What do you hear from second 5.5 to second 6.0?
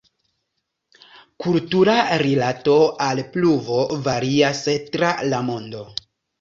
mondo.